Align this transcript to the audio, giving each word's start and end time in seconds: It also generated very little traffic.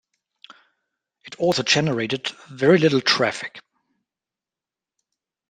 It 1.25 1.35
also 1.35 1.61
generated 1.61 2.29
very 2.49 2.79
little 2.79 3.01
traffic. 3.01 3.61